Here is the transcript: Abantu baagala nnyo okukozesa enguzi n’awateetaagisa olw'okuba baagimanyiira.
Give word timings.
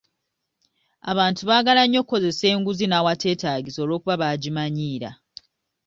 Abantu 1.11 1.41
baagala 1.49 1.81
nnyo 1.85 1.97
okukozesa 2.01 2.45
enguzi 2.53 2.85
n’awateetaagisa 2.87 3.79
olw'okuba 3.81 4.21
baagimanyiira. 4.21 5.09